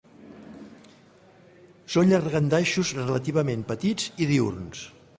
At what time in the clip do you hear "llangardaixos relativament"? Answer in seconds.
2.13-3.71